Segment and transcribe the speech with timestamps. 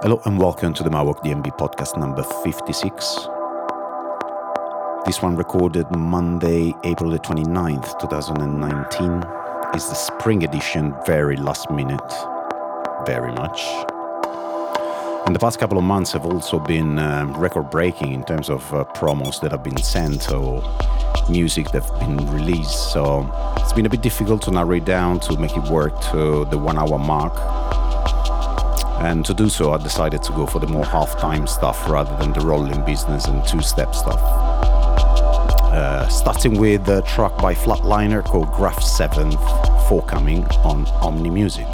[0.00, 2.94] Hello and welcome to the Mawok DnB podcast number 56.
[5.04, 12.12] This one recorded Monday, April the 29th, 2019, is the spring edition, very last minute,
[13.06, 13.60] very much.
[15.26, 18.72] And the past couple of months have also been um, record breaking in terms of
[18.72, 20.62] uh, promos that have been sent or
[21.28, 22.92] music that have been released.
[22.92, 26.44] So it's been a bit difficult to narrow it down to make it work to
[26.44, 27.34] the one hour mark.
[29.00, 32.16] And to do so, I decided to go for the more half time stuff rather
[32.16, 34.20] than the rolling business and two step stuff.
[35.72, 39.30] Uh, starting with a track by Flatliner called Graph 7
[39.88, 41.66] forthcoming on Omni Music.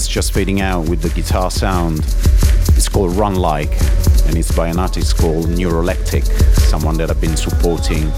[0.00, 1.98] That's just fading out with the guitar sound.
[2.74, 3.78] It's called Run Like,
[4.24, 6.24] and it's by an artist called Neuroleptic,
[6.56, 8.10] someone that I've been supporting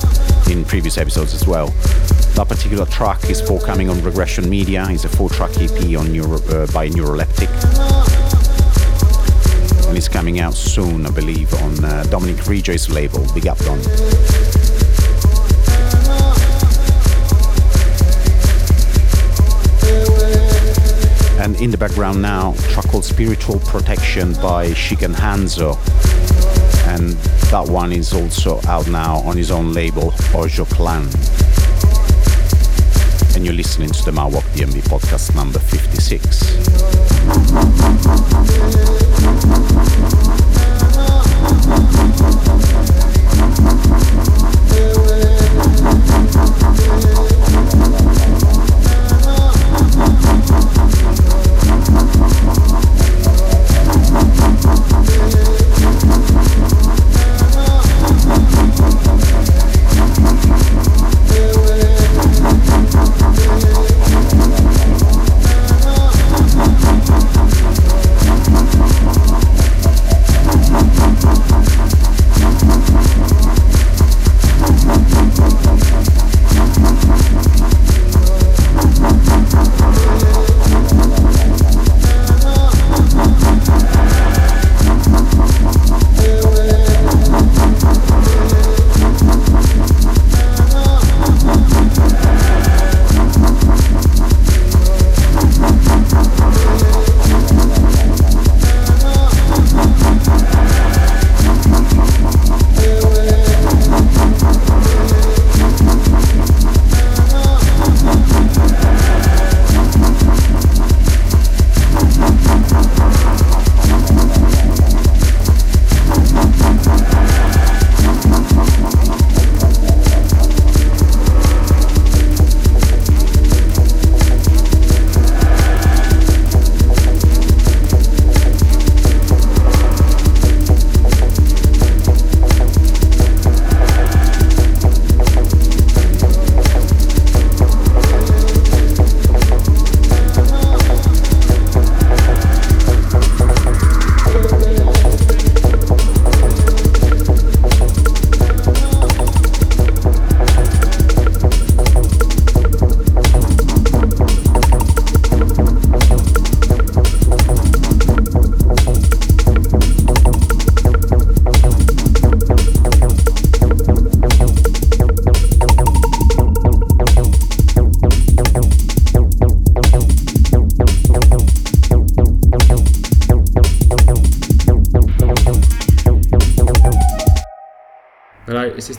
[0.49, 1.70] in previous episodes as well.
[2.37, 4.87] That particular track is forthcoming on Regression Media.
[4.90, 7.50] It's a four-track EP on Neuro, uh, by Neuroleptic,
[9.88, 14.42] and it's coming out soon, I believe, on uh, Dominic Ridgway's label, Big Up Don.
[21.43, 25.77] And in the background now, track called Spiritual Protection by Shiken Hanzo.
[26.87, 27.15] And
[27.50, 31.03] that one is also out now on his own label, Ojo Clan.
[33.35, 36.53] And you're listening to the Mawok DnB podcast number 56.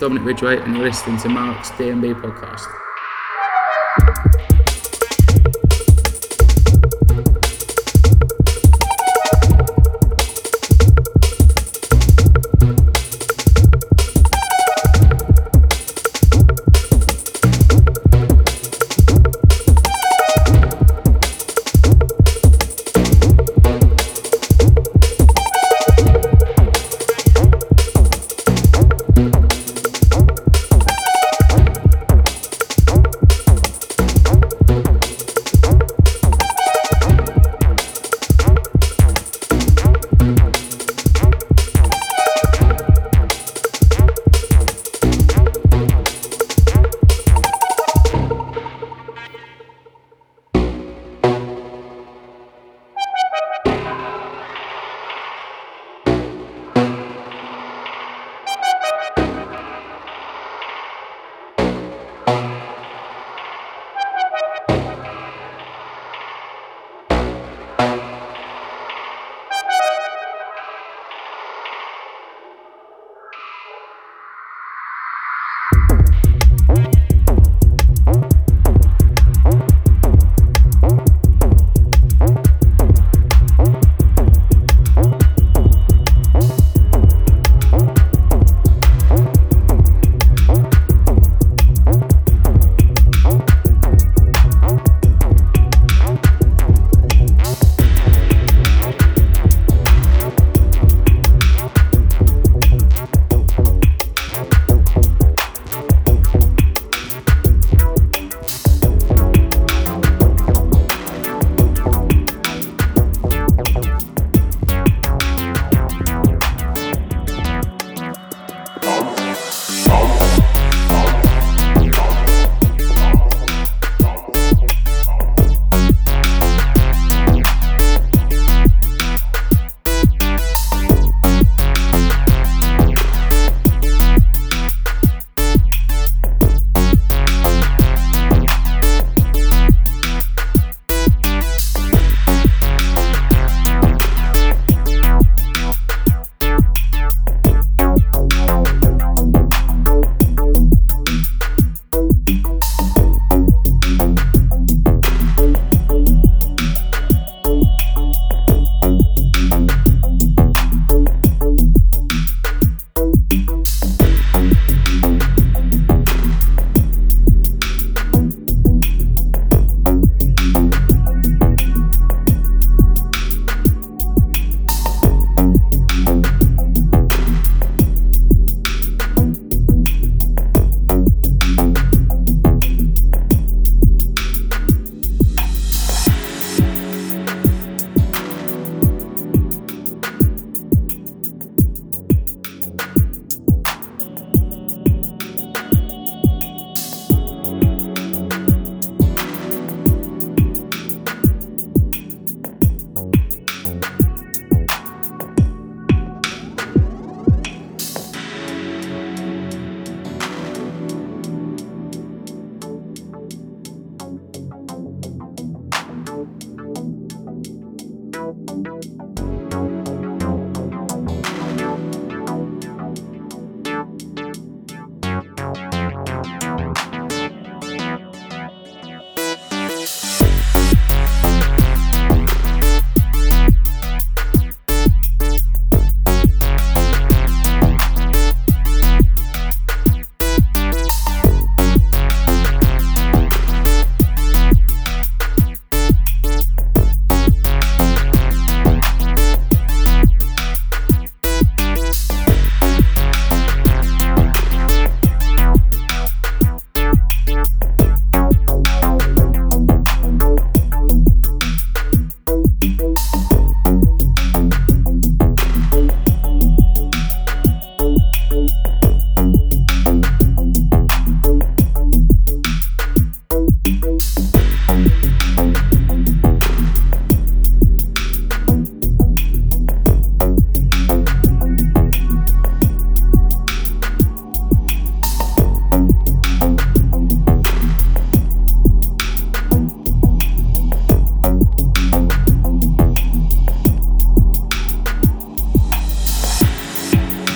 [0.03, 2.82] Dominic Ridgway, and you're listening to Mark's DnB podcast.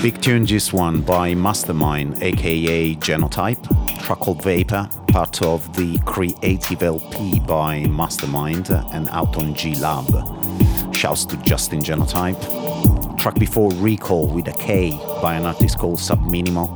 [0.07, 3.61] Big tune this one by Mastermind, aka Genotype,
[4.01, 10.07] track called Vapor, part of the Creative LP by Mastermind and out on G Lab.
[10.95, 12.39] Shouts to Justin Genotype.
[13.19, 16.69] Track before Recall with a K by an artist called Subminimal.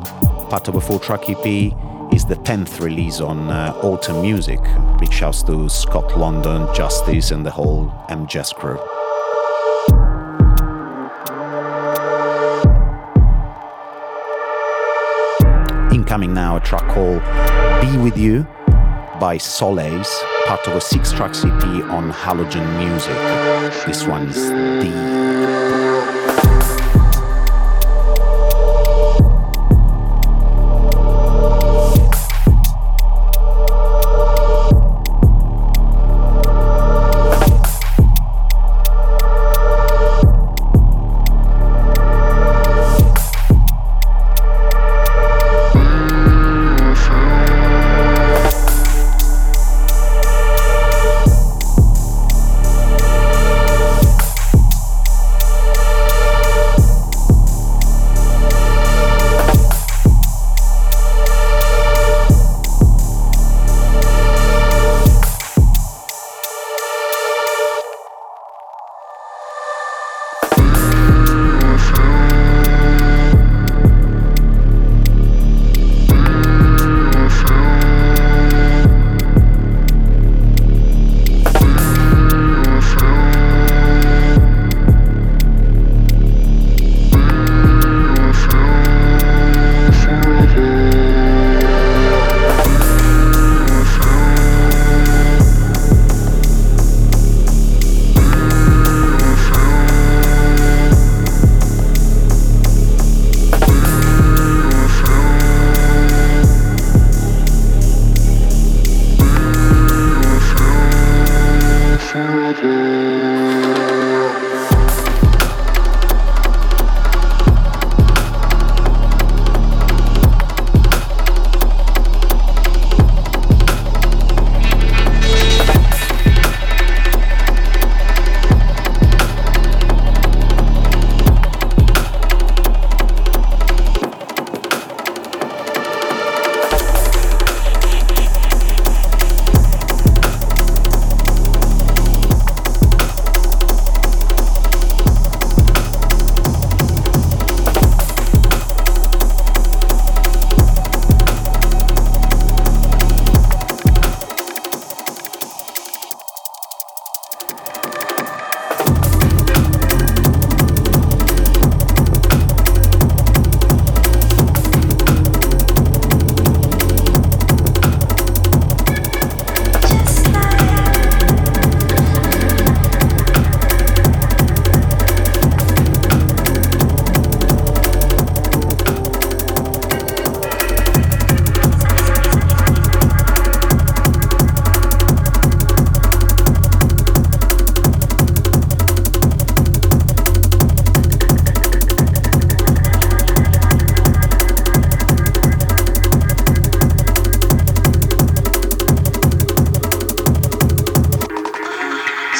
[0.49, 1.71] Part of a four track EP
[2.13, 4.59] is the 10th release on uh, Autumn Music.
[4.99, 8.77] Big shouts to Scott London, Justice, and the whole MJS crew.
[16.11, 17.21] Incoming now a track called
[17.79, 18.45] Be With You
[19.17, 23.15] by Solace, part of a six track EP on Halogen Music.
[23.87, 24.35] This one's
[24.83, 25.30] D.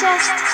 [0.02, 0.51] just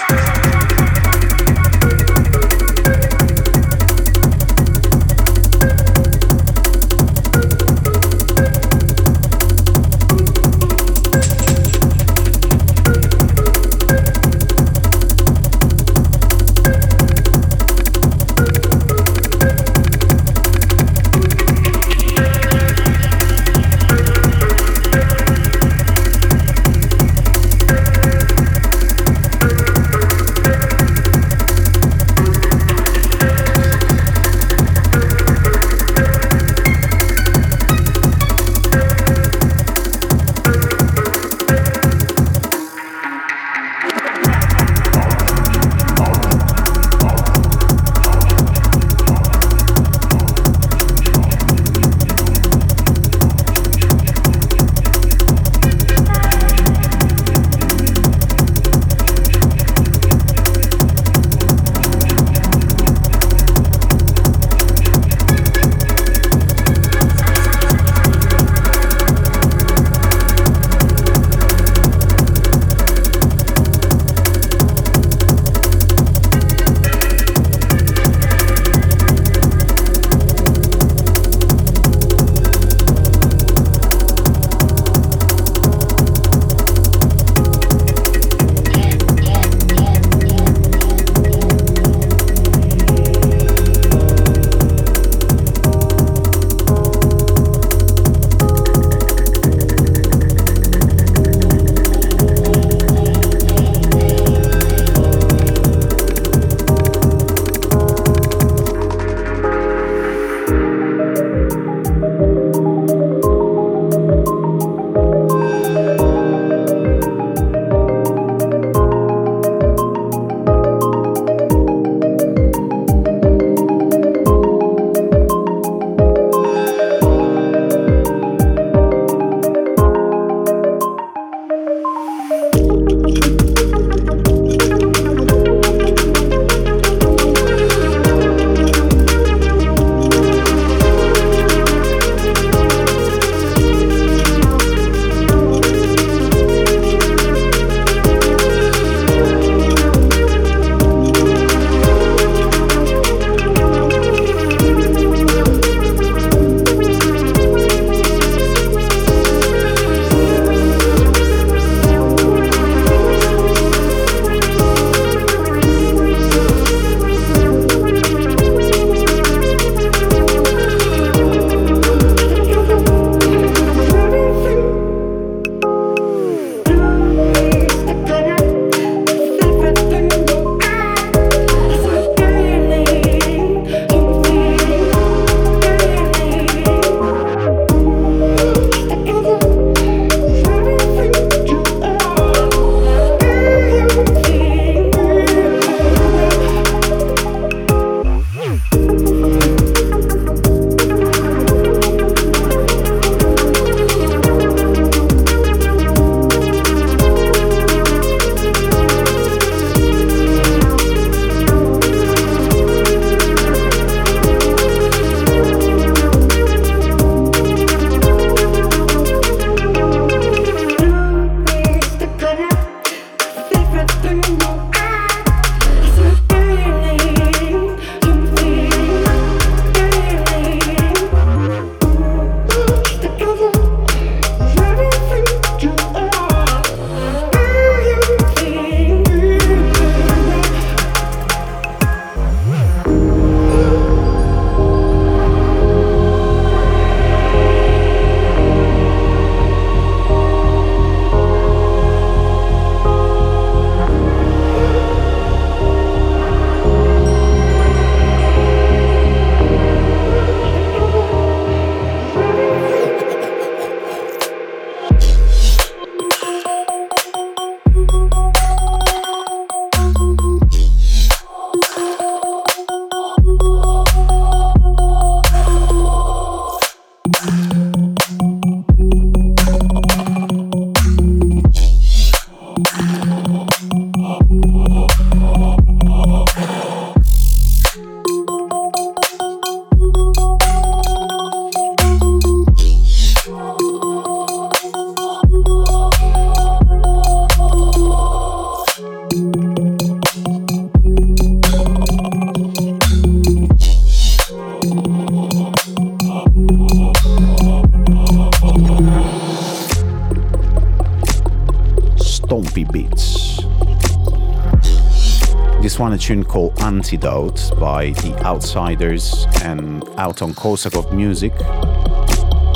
[316.09, 321.35] tune called Antidote by The Outsiders and out on Korsakov Music.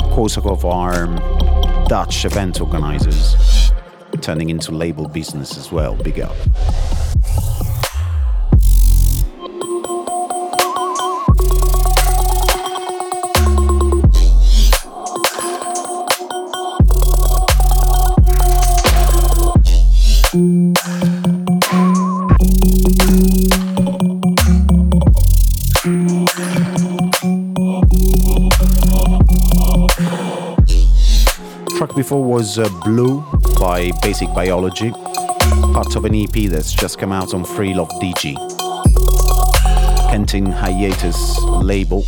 [0.09, 1.05] Korsakov are
[1.87, 3.71] Dutch event organizers,
[4.21, 5.95] turning into label business as well.
[5.95, 6.35] Big up.
[32.03, 33.21] Before was uh, Blue
[33.57, 34.91] by Basic Biology,
[35.71, 38.35] part of an EP that's just come out on Free Love DG.
[40.09, 42.05] Kentin Hiatus label,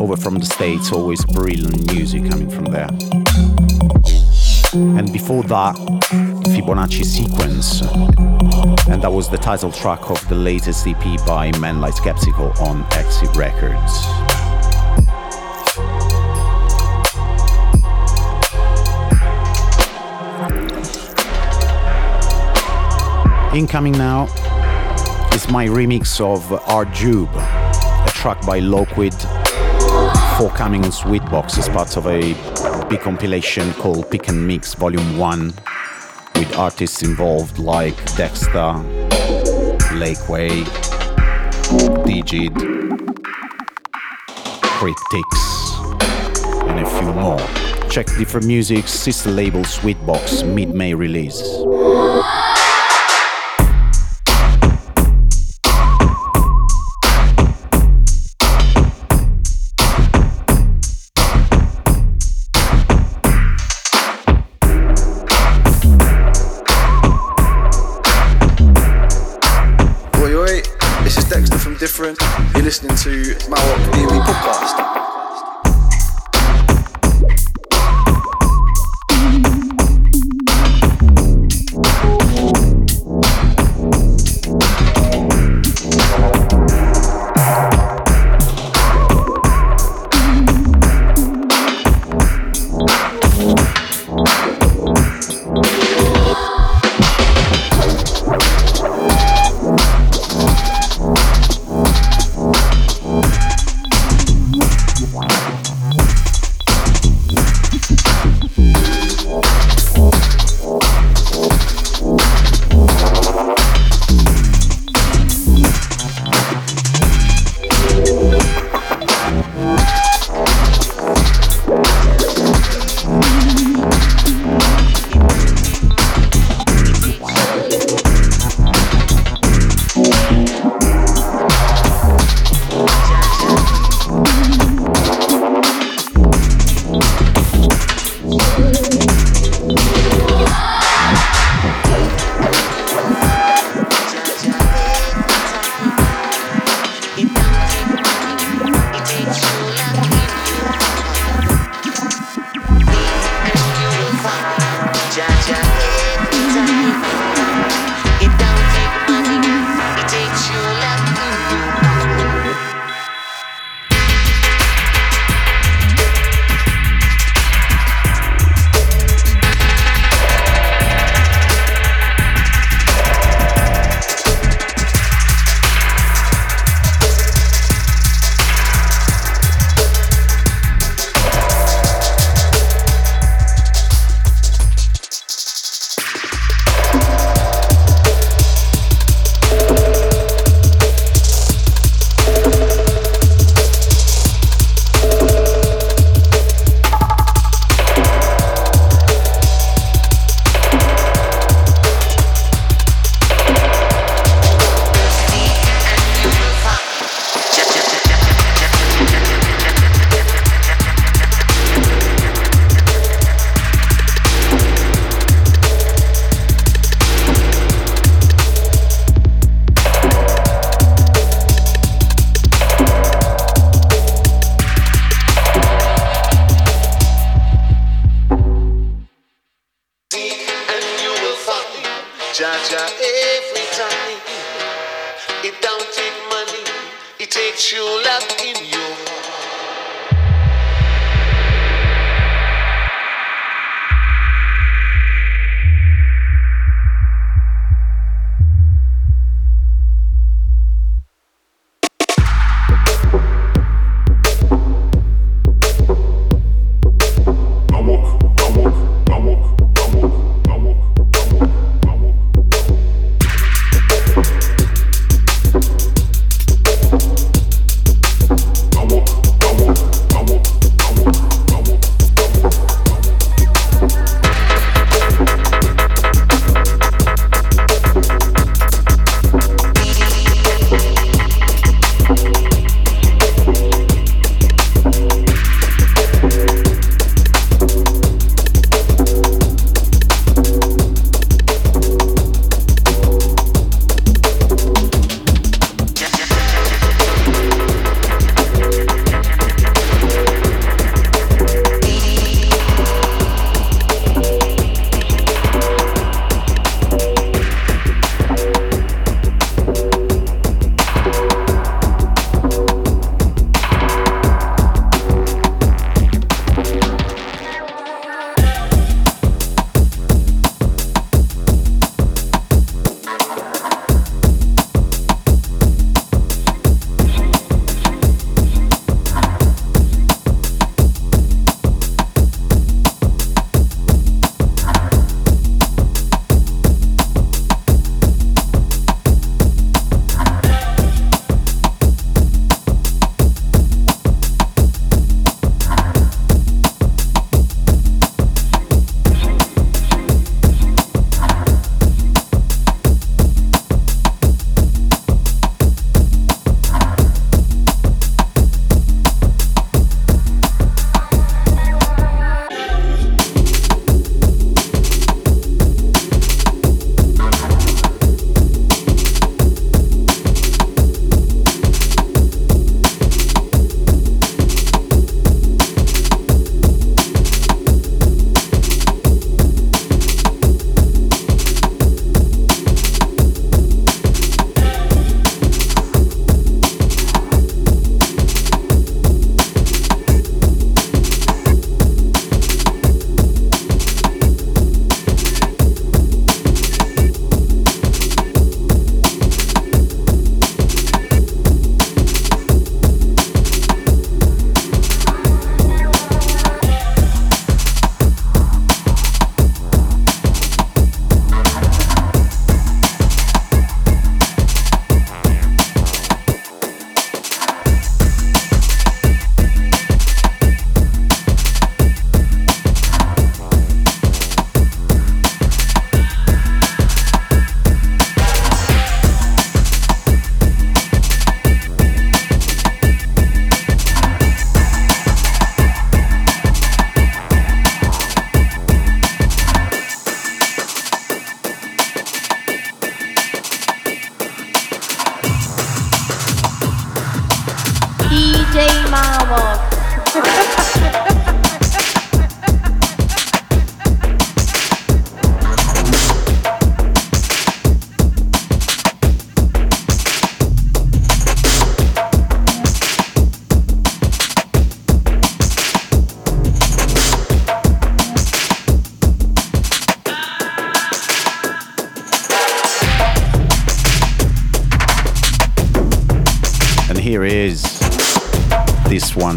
[0.00, 2.88] over from the States, always brilliant music coming from there.
[4.96, 5.74] And before that,
[6.54, 7.80] Fibonacci Sequence,
[8.86, 12.86] and that was the title track of the latest EP by Men Like Skeptical on
[12.92, 14.35] Exit Records.
[23.56, 24.24] Incoming now
[25.32, 27.34] is my remix of Arjube,
[28.06, 29.14] a track by Loquid,
[30.36, 32.34] forthcoming on Sweetbox as part of a
[32.90, 35.54] big compilation called Pick and Mix Volume 1
[36.34, 38.74] with artists involved like Dexter,
[39.96, 40.66] Lakeway,
[42.04, 42.52] Digid,
[44.60, 45.42] Cryptics,
[46.68, 47.88] and a few more.
[47.88, 51.40] Check different music, sister label Sweetbox, mid May release.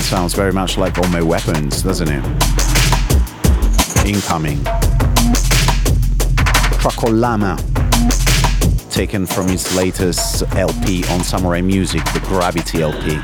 [0.09, 2.25] Sounds very much like Homemade Weapons, doesn't it?
[4.07, 4.57] Incoming.
[6.81, 7.55] Tracolama,
[8.89, 13.19] taken from his latest LP on Samurai Music, the Gravity LP.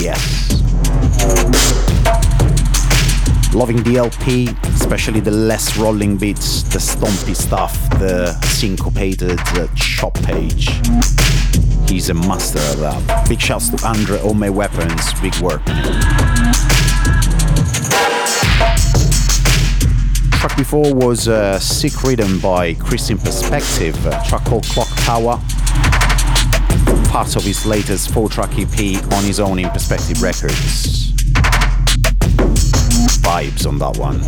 [0.00, 0.62] Yes.
[3.52, 9.40] Loving the LP, especially the less rolling beats, the stompy stuff, the syncopated
[10.12, 10.68] page.
[11.88, 13.28] He's a master of that.
[13.28, 15.64] Big shouts to Andre Ome Weapons, big work.
[20.32, 25.40] Track before was uh, Sick Rhythm by Chris Inperspective, a track called Clock Tower.
[27.08, 31.04] Part of his latest four track EP on his own Inperspective Records
[33.24, 34.20] vibes on that one.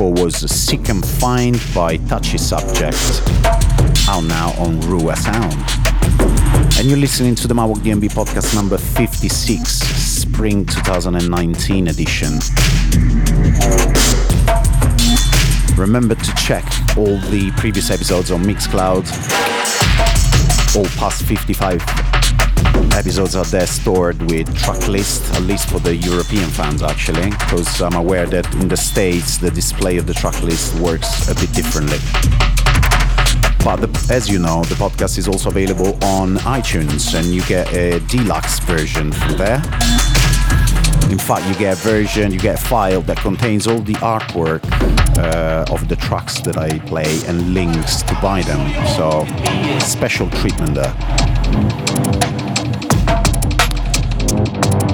[0.00, 2.96] Before was Sick and Find by Touchy Subject,
[4.08, 5.52] out now on Rua Sound.
[6.78, 12.38] And you're listening to the Mauoq DnB podcast number 56, Spring 2019 edition.
[15.76, 16.64] Remember to check
[16.96, 19.04] all the previous episodes on Mixcloud
[20.74, 22.09] all past 55
[22.92, 27.80] episodes are there stored with track list, at least for the European fans actually, because
[27.82, 31.52] I'm aware that in the States the display of the track list works a bit
[31.52, 31.98] differently.
[33.64, 37.72] But the, as you know, the podcast is also available on iTunes and you get
[37.74, 39.62] a deluxe version from there.
[41.10, 44.62] In fact, you get a version, you get a file that contains all the artwork
[45.18, 48.60] uh, of the tracks that I play and links to buy them.
[48.96, 49.26] So,
[49.80, 52.29] special treatment there.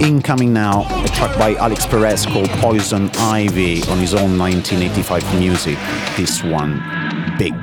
[0.01, 5.79] Incoming now, a track by Alex Perez called Poison Ivy on his own 1985 music.
[6.17, 6.83] This one,
[7.39, 7.55] Big.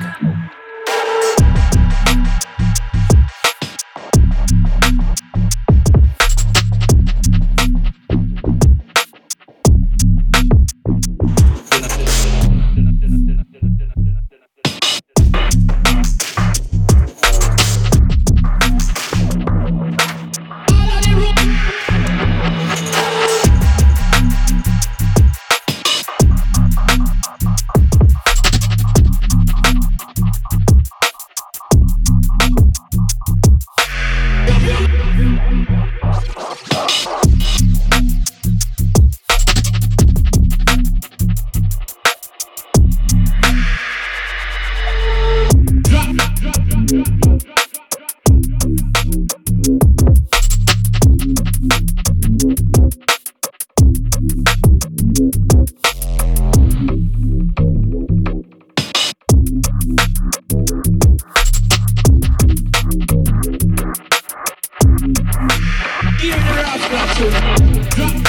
[66.90, 67.90] got to.
[67.96, 68.23] Drop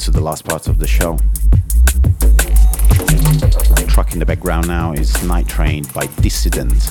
[0.00, 1.14] into the last part of the show.
[3.86, 6.90] Track in the background now is Night Train by Dissident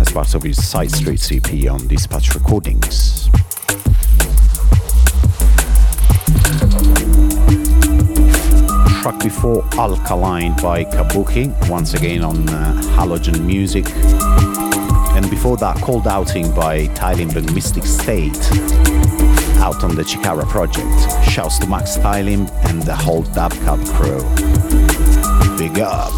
[0.00, 3.28] as part of his Side Street EP on Dispatch Recordings.
[9.02, 13.84] Track before Alkaline by Kabuki, once again on uh, Halogen Music.
[15.14, 18.32] And before that, Cold Outing by Thailand and Mystic State,
[19.66, 21.28] out on the Chikara project.
[21.28, 24.22] Shouts to Max Thailim and the whole Dubcap crew.
[25.58, 26.12] Big up!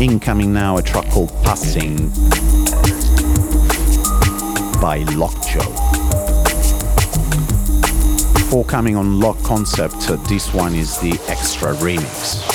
[0.00, 2.08] Incoming now a track called Passing
[4.80, 5.81] by Lockjaw.
[8.52, 9.98] Before coming on Lock Concept,
[10.28, 12.51] this one is the extra remix.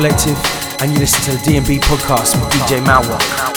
[0.00, 3.49] Collective, and you listen to the DnB podcast with DJ Mauoq.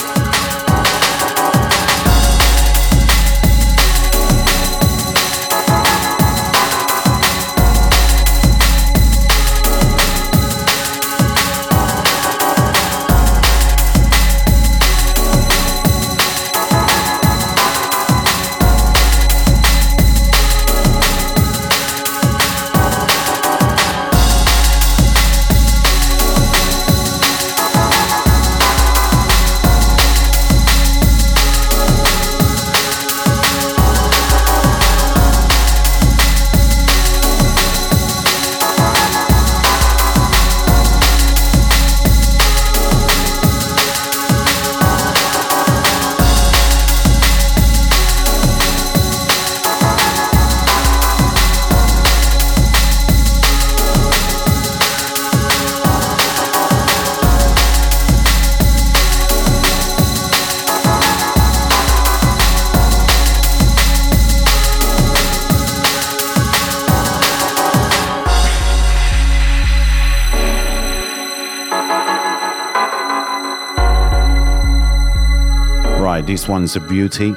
[76.34, 77.32] This one's a beauty.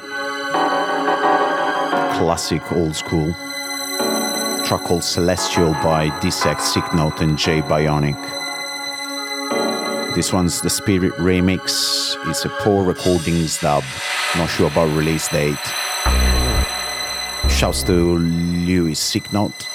[2.17, 3.31] Classic old school.
[4.65, 8.17] Track called Celestial by Dissect, Sick Note, and J Bionic.
[10.15, 12.17] This one's the Spirit remix.
[12.27, 13.83] It's a poor recordings dub.
[14.35, 15.63] Not sure about release date.
[17.49, 19.69] Shouts to Lewis Sick Note.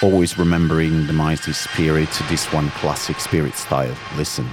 [0.00, 3.96] Always remembering the mighty spirit, this one classic spirit style.
[4.16, 4.48] Listen.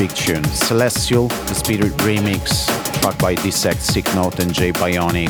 [0.00, 0.44] Big tune.
[0.44, 2.66] Celestial, the Spirit remix,
[3.02, 5.28] track by Dissect, Sick Note, and J Bionic.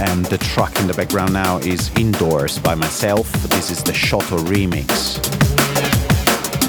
[0.00, 3.30] And the track in the background now is Indoors by myself.
[3.50, 5.18] This is the Shoto remix.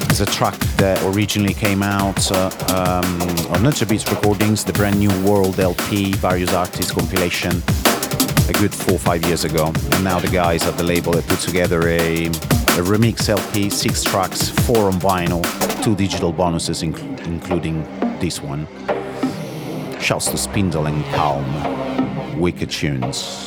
[0.10, 3.22] It's a track that originally came out uh, um,
[3.54, 7.64] on Nature Beats Recordings, the brand new World LP, various artists compilation.
[8.50, 9.68] a good four or five years ago.
[9.94, 14.04] And now the guys at the label have put together a, a remix LP, six
[14.04, 15.46] tracks, four on vinyl,
[15.88, 17.82] two digital bonuses, inc- including
[18.20, 18.68] this one.
[20.02, 21.48] Shouts to Spindle and Calm.
[22.38, 23.47] Wicked tunes.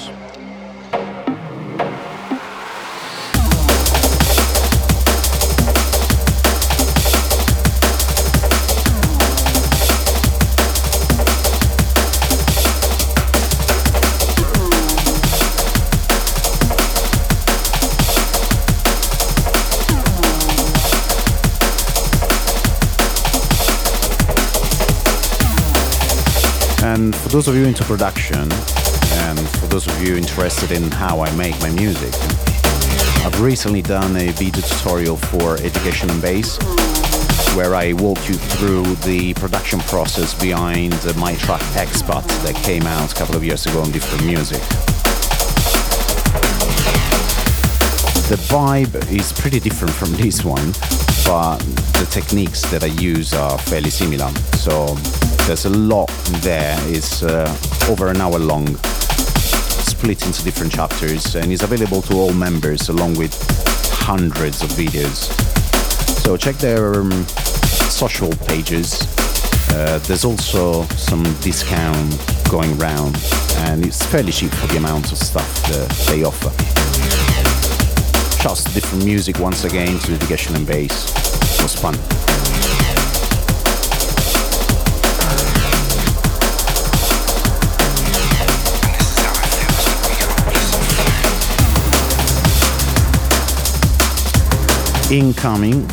[27.01, 31.23] And for those of you into production, and for those of you interested in how
[31.23, 32.13] I make my music,
[33.25, 36.59] I've recently done a video tutorial for Education and Bass,
[37.57, 43.11] where I walk you through the production process behind my track Expat that came out
[43.11, 44.61] a couple of years ago on Different Music.
[48.29, 50.73] The vibe is pretty different from this one,
[51.25, 51.61] but
[51.97, 54.29] the techniques that I use are fairly similar.
[54.53, 54.99] So
[55.47, 56.09] there's a lot
[56.43, 56.77] there.
[56.87, 57.57] It's uh,
[57.89, 63.17] over an hour long, split into different chapters, and is available to all members along
[63.17, 63.35] with
[63.93, 65.31] hundreds of videos.
[66.25, 67.13] So check their um,
[67.89, 69.03] social pages.
[69.71, 72.17] Uh, there's also some discount
[72.51, 73.17] going around,
[73.59, 76.51] and it's fairly cheap for the amount of stuff that they offer.
[78.43, 81.13] Just different music once again to the and Bass.
[81.63, 82.30] Was fun.
[95.11, 95.85] Incoming,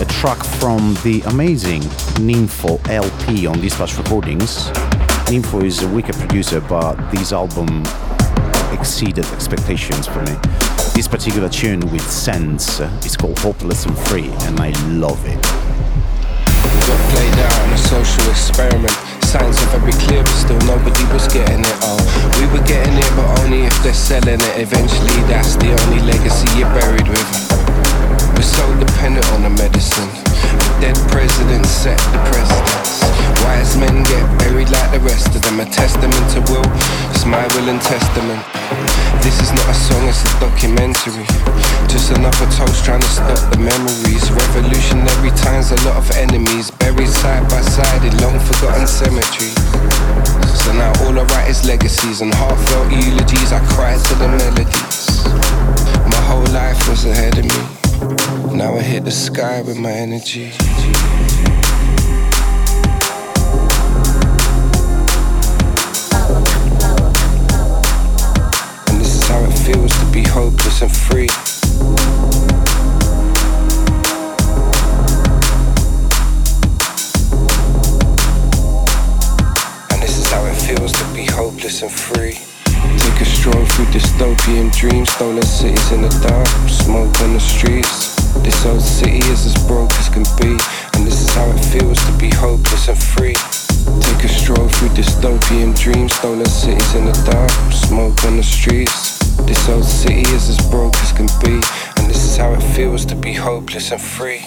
[0.00, 1.82] a track from the amazing
[2.22, 4.68] Nymfo LP on Dispatch Recordings.
[5.28, 7.82] Nymfo is a wicked producer, but this album
[8.72, 10.32] exceeded expectations for me.
[10.94, 15.44] This particular tune with Sense uh, is called Hopeless and Free, and I love it.
[17.74, 19.11] A social experiment.
[19.32, 21.76] Signs are very clear, but still nobody was getting it.
[21.80, 21.96] Oh,
[22.36, 24.58] we were getting it, but only if they're selling it.
[24.60, 27.24] Eventually, that's the only legacy you're buried with.
[28.36, 30.10] We're so dependent on the medicine.
[30.36, 33.11] The dead president set the precedence.
[33.42, 35.60] Wise men get buried like the rest of them.
[35.60, 36.66] A testament to will,
[37.10, 38.42] it's my will and testament.
[39.22, 41.26] This is not a song, it's a documentary.
[41.86, 44.30] Just another toast trying to stop the memories.
[44.30, 49.54] Revolutionary times, a lot of enemies buried side by side in long forgotten cemeteries.
[50.62, 53.52] So now all I write is legacies and heartfelt eulogies.
[53.52, 55.24] I cry to the melodies.
[56.10, 58.56] My whole life was ahead of me.
[58.56, 60.52] Now I hit the sky with my energy.
[70.32, 71.28] Hopeless and free.
[79.90, 82.40] And this is how it feels to be hopeless and free.
[82.96, 88.16] Take a stroll through dystopian dreams, stolen cities in the dark, smoke on the streets.
[88.42, 90.56] This old city is as broke as can be,
[90.94, 93.36] and this is how it feels to be hopeless and free.
[94.00, 99.11] Take a stroll through dystopian dreams, stolen cities in the dark, smoke on the streets.
[99.40, 101.54] This old city is as broke as can be,
[101.96, 104.44] and this is how it feels to be hopeless and free.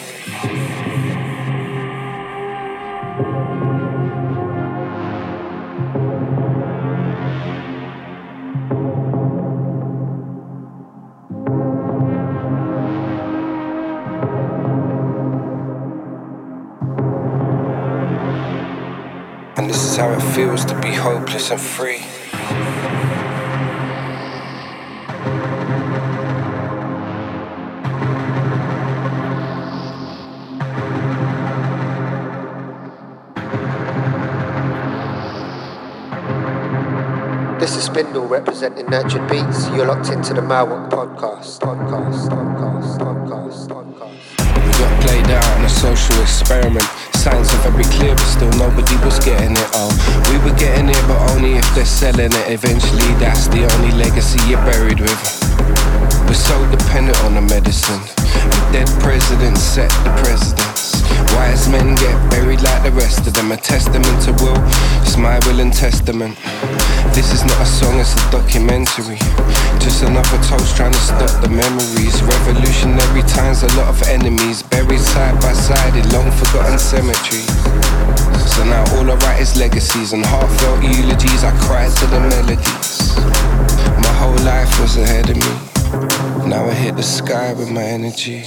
[19.58, 22.04] And this is how it feels to be hopeless and free.
[37.96, 39.70] Spindle representing Nurtured Beats.
[39.70, 41.64] You're locked into the Mauoq podcast.
[41.64, 44.66] Podcast, podcast, podcast, podcast.
[44.66, 46.84] We got played out in a social experiment.
[47.16, 49.70] Signs are very clear, but still nobody was getting it.
[49.72, 49.88] Oh,
[50.28, 52.52] we were getting it, but only if they're selling it.
[52.52, 55.24] Eventually, that's the only legacy you're buried with.
[56.28, 58.04] We're so dependent on the medicine.
[58.28, 60.65] The dead president set the precedence.
[61.36, 63.52] Wise men get buried like the rest of them.
[63.52, 64.58] A testament to will,
[65.02, 66.38] it's my will and testament.
[67.14, 69.18] This is not a song, it's a documentary.
[69.80, 72.22] Just another toast trying to stop the memories.
[72.24, 77.48] Revolutionary times, a lot of enemies buried side by side in long forgotten cemeteries.
[78.52, 81.44] So now all I write is legacies and heartfelt eulogies.
[81.44, 83.16] I cry to the melodies.
[84.04, 86.50] My whole life was ahead of me.
[86.50, 88.44] Now I hit the sky with my energy.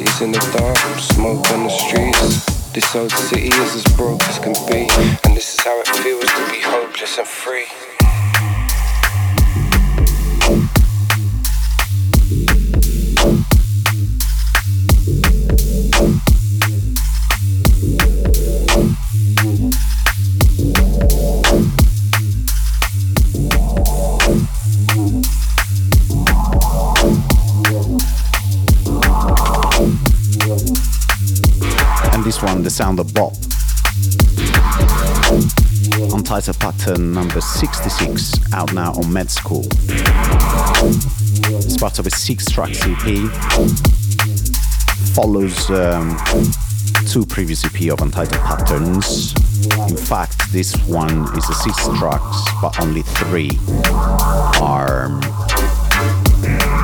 [0.00, 2.72] Cities in the dark, smoke on the streets.
[2.72, 4.88] This old city is as broke as can be,
[5.24, 7.89] and this is how it feels to be hopeless and free.
[32.80, 33.34] Sound of Bop.
[36.14, 39.66] Untitled Pattern number 66, out now on Med School.
[41.60, 43.30] It's part of a six track EP.
[45.14, 46.16] Follows um,
[47.06, 49.34] two previous EP of Untitled Patterns.
[49.90, 53.50] In fact, this one is a six tracks, but only three
[54.58, 55.10] are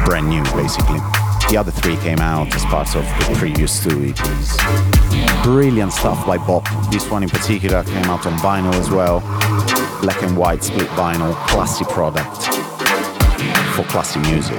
[0.05, 1.01] brand new, basically.
[1.49, 5.45] The other three came out as part of the previous two EPs.
[5.45, 6.67] Brilliant stuff by Bop.
[6.91, 9.21] This one in particular came out on vinyl as well.
[10.03, 12.47] Black and white split vinyl, classy product
[13.77, 14.59] for classy music.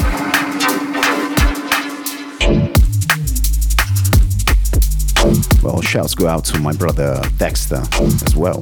[5.62, 7.84] Well, shouts go out to my brother Dexter
[8.26, 8.60] as well.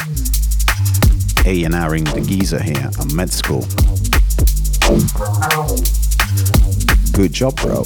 [1.45, 3.61] A&Ring the geezer here at Med School.
[7.13, 7.85] Good job, bro.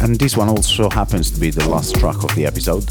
[0.00, 2.84] And this one also happens to be the last track of the episode.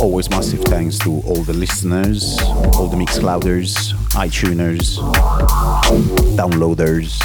[0.00, 2.38] Always massive thanks to all the listeners,
[2.74, 4.98] all the Mixclouders, iTuners,
[6.36, 7.16] downloaders.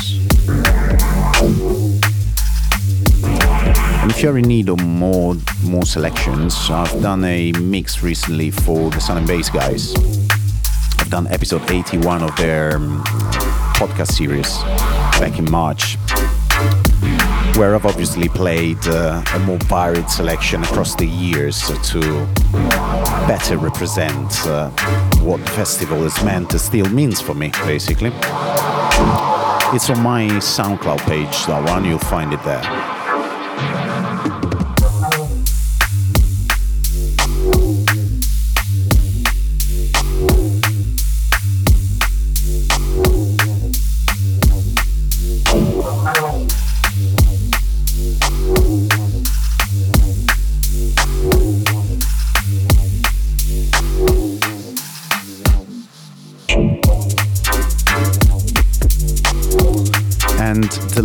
[4.02, 8.90] And if you're in need of more more selections, I've done a mix recently for
[8.90, 9.94] the Sun and Bass guys.
[11.00, 13.04] I've done episode 81 of their um,
[13.76, 14.58] podcast series
[15.22, 15.98] back in March,
[17.56, 21.62] where I've obviously played uh, a more varied selection across the years
[21.92, 22.00] to
[23.28, 24.72] better represent uh,
[25.20, 28.10] what the festival is meant still means for me, basically.
[29.76, 32.91] It's on my SoundCloud page, that one, you'll find it there.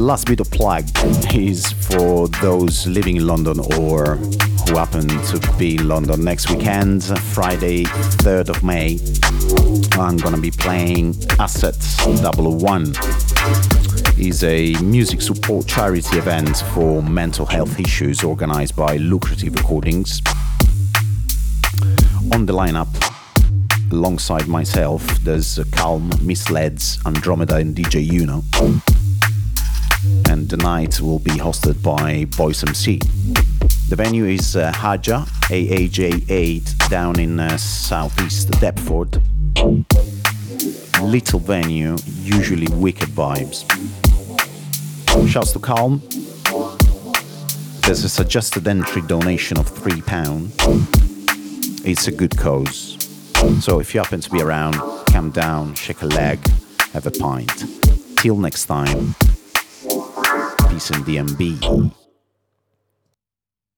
[0.07, 0.85] Last bit of plug
[1.35, 7.03] is for those living in London or who happen to be in London next weekend,
[7.35, 7.83] Friday,
[8.23, 9.01] 3rd of May.
[10.01, 12.95] I'm gonna be playing Asset 001.
[14.17, 20.23] Is a music support charity event for mental health issues organized by Lucrative Recordings.
[22.33, 22.87] On the lineup,
[23.91, 28.45] alongside myself, there's Calm, Misleds, Andromeda, and DJ Uno
[30.37, 32.99] and the night will be hosted by Boys MC.
[33.89, 39.23] The venue is uh, Haja, AAJ8, down in uh, southeast Deptford.
[41.03, 43.65] Little venue, usually wicked vibes.
[45.27, 46.03] Shouts to Calm.
[47.87, 51.87] There's a suggested entry donation of £3.
[51.87, 52.99] It's a good cause.
[53.61, 54.75] So if you happen to be around,
[55.07, 56.47] come down, shake a leg,
[56.93, 57.65] have a pint.
[58.19, 59.15] Till next time,
[60.77, 62.06] peace and DnB.